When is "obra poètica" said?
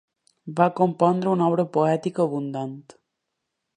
1.51-2.25